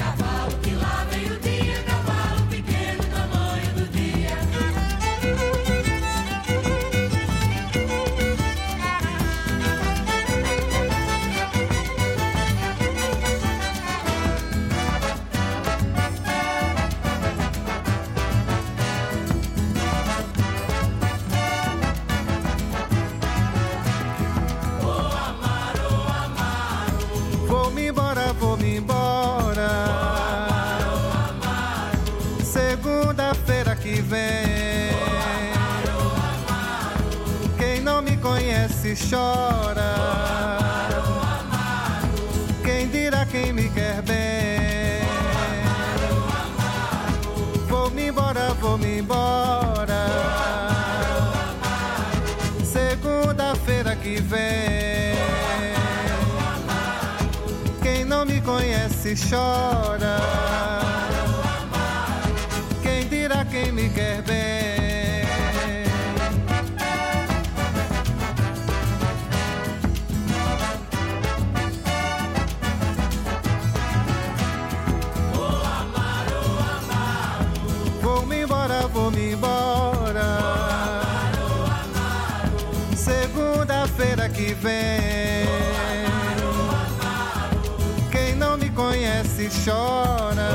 Quem 88.12 88.36
não 88.36 88.56
me 88.56 88.70
conhece 88.70 89.48
chora. 89.64 90.50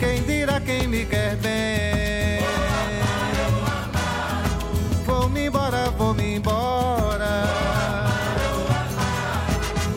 Quem 0.00 0.22
dirá 0.24 0.60
quem 0.60 0.88
me 0.88 1.04
quer 1.06 1.36
bem? 1.36 2.44
Vou-me 5.04 5.46
embora, 5.46 5.88
vou-me 5.90 6.34
embora. 6.34 7.44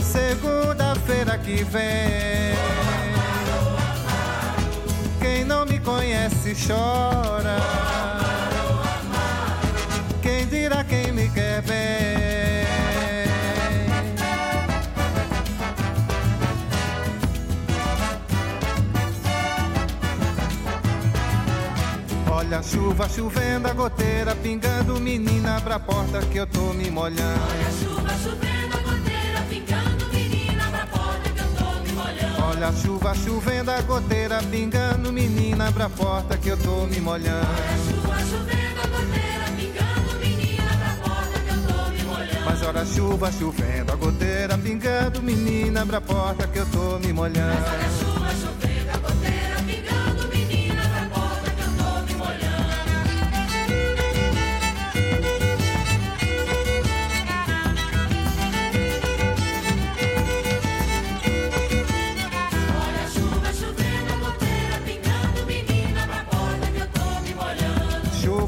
Segunda-feira 0.04 1.36
que 1.40 1.64
vem. 1.64 2.54
Quem 5.20 5.46
não 5.46 5.66
me 5.66 5.80
conhece 5.80 6.56
chora. 6.68 7.89
A 22.60 22.64
chuva 22.64 23.08
chovendo, 23.08 23.70
a 23.70 23.74
goteira 23.74 24.36
pingando, 24.36 25.00
menina, 25.00 25.56
abra 25.56 25.76
a 25.76 25.80
porta 25.80 26.20
que 26.20 26.38
eu 26.38 26.46
tô 26.46 26.74
me 26.74 26.92
molhando. 26.92 27.40
Chuva 27.80 28.10
chovendo, 28.22 28.76
a 28.76 28.82
goteira 28.82 29.42
pingando, 29.50 30.06
menina, 30.14 30.64
pra 30.70 30.86
porta 30.88 31.30
que 31.30 31.40
eu 31.40 31.48
tô 31.56 31.80
me 31.80 31.92
molhando. 31.94 32.44
Olha 32.50 32.68
a 32.68 32.74
chuva 32.74 33.16
chovendo, 33.16 33.72
a 33.72 33.82
goteira 33.82 34.44
pingando, 34.52 35.14
menina, 35.14 35.68
abra 35.70 35.86
a 35.86 35.90
porta 35.90 36.38
que 36.38 36.50
eu 36.50 36.58
tô 36.58 36.86
me 36.86 37.00
molhando. 37.00 37.48
Chuva 37.88 38.20
chovendo, 38.30 38.82
a 38.84 38.88
goteira 38.88 39.46
pingando, 39.56 40.20
menina, 40.20 40.78
pra 40.78 40.94
porta 41.08 41.40
que 41.40 41.50
eu 41.50 41.62
tô 41.64 41.90
me 41.92 42.04
molhando. 42.04 42.46
Mas 42.46 42.64
olha 42.64 42.82
a 42.82 42.86
chuva 42.86 43.32
chovendo, 43.32 43.92
a 43.94 43.96
goteira 43.96 44.58
pingando, 44.58 45.22
menina, 45.22 45.82
abra 45.82 45.98
a 45.98 46.02
porta 46.02 46.48
que 46.48 46.60
eu 46.60 46.66
tô 46.66 47.00
me 47.00 47.14
molhando. 47.14 47.99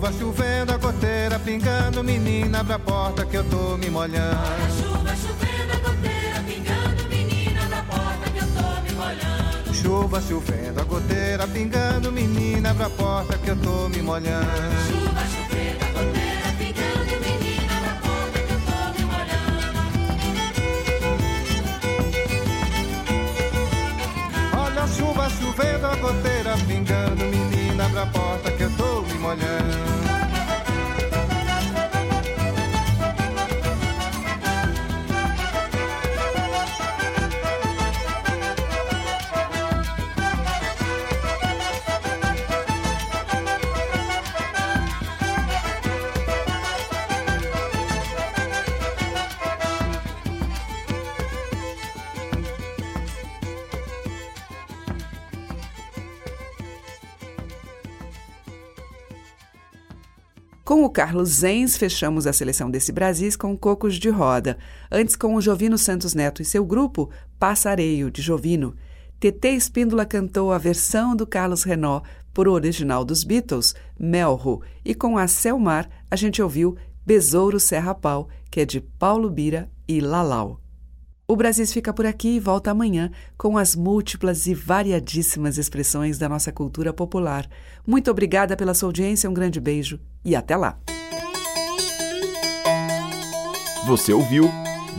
Chuva 0.02 0.14
chovendo, 0.18 0.74
a 0.74 0.78
goteira 0.78 1.38
pingando, 1.38 2.04
menina, 2.04 2.62
abra 2.62 2.74
a 2.74 2.80
porta 2.80 3.24
que 3.24 3.38
eu 3.38 3.44
tô 3.44 3.78
me 3.78 3.88
molhando. 3.88 4.36
Chuva 4.76 5.16
chovendo, 5.16 5.74
a 5.74 5.78
goteira 5.78 6.42
pingando, 6.44 7.08
menina, 7.08 7.62
pra 7.70 7.84
porta 7.84 8.32
que 8.32 8.40
eu 8.40 8.48
tô 8.48 8.82
me 8.82 8.92
molhando. 8.96 9.76
Chuva 9.76 10.20
chovendo, 10.20 10.82
a 10.82 10.84
goteira 10.86 11.48
pingando, 11.48 12.12
menina, 12.12 12.72
abra 12.72 12.88
a 12.88 12.90
porta 12.90 13.38
que 13.38 13.48
eu 13.48 13.56
tô 13.58 13.90
me 13.90 14.02
molhando. 14.02 14.48
Chuva 14.90 15.22
chovendo, 15.22 15.86
a 15.86 15.92
goteira 15.94 16.50
pingando, 16.58 17.14
menina, 17.22 18.00
porta 18.02 18.40
que 18.42 18.54
eu 18.54 18.62
tô 18.66 18.80
me 18.98 19.04
molhando. 19.06 19.78
Olha 24.66 24.82
a 24.82 24.88
chuva 24.88 25.30
chovendo, 25.30 25.86
a 25.86 25.96
goteira 25.96 26.58
pingando, 26.68 27.24
menina, 27.26 27.86
abra 27.86 28.02
a 28.02 28.08
porta 28.08 28.52
que 28.52 28.64
eu 28.64 28.72
tô 28.72 28.91
me 29.22 30.01
Carlos 60.92 61.30
Zenz, 61.30 61.78
fechamos 61.78 62.28
a 62.28 62.34
seleção 62.34 62.70
desse 62.70 62.92
Brasis 62.92 63.36
com 63.36 63.58
Cocos 63.58 63.96
de 63.96 64.10
Roda. 64.10 64.58
Antes, 64.92 65.16
com 65.16 65.36
o 65.36 65.42
Jovino 65.42 65.78
Santos 65.78 66.14
Neto 66.14 66.42
e 66.42 66.46
seu 66.46 66.66
grupo, 66.66 67.10
Passareio, 67.40 68.12
de 68.12 68.22
Jovino. 68.22 68.76
TT 69.20 69.50
Espíndola 69.50 70.06
cantou 70.06 70.52
a 70.52 70.58
versão 70.58 71.16
do 71.16 71.26
Carlos 71.26 71.64
Renault 71.64 72.08
por 72.34 72.48
original 72.48 73.06
dos 73.06 73.24
Beatles, 73.24 73.74
Melro. 73.98 74.62
E 74.84 74.94
com 74.94 75.18
a 75.18 75.28
Selmar, 75.28 75.90
a 76.10 76.16
gente 76.16 76.42
ouviu 76.42 76.78
Besouro 77.06 77.60
Serra 77.60 77.96
Pau, 77.96 78.28
que 78.52 78.60
é 78.60 78.66
de 78.66 78.82
Paulo 78.82 79.30
Bira 79.30 79.72
e 79.88 80.02
Lalau. 80.02 80.61
O 81.32 81.36
Brasis 81.38 81.72
fica 81.72 81.94
por 81.94 82.06
aqui 82.06 82.36
e 82.36 82.40
volta 82.42 82.72
amanhã 82.72 83.10
com 83.38 83.58
as 83.58 83.74
múltiplas 83.74 84.48
e 84.48 84.54
variadíssimas 84.54 85.58
expressões 85.58 86.18
da 86.18 86.28
nossa 86.28 86.52
cultura 86.52 86.92
popular. 86.92 87.48
Muito 87.88 88.12
obrigada 88.12 88.58
pela 88.58 88.74
sua 88.74 88.90
audiência, 88.90 89.30
um 89.30 89.34
grande 89.34 89.58
beijo 89.58 89.98
e 90.26 90.36
até 90.36 90.58
lá. 90.58 90.78
Você 93.88 94.12
ouviu 94.12 94.52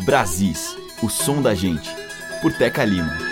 Brasis, 0.07 0.75
o 1.03 1.11
som 1.11 1.43
da 1.43 1.55
gente, 1.55 1.91
por 2.41 2.51
Teca 2.55 2.83
Lima. 2.83 3.32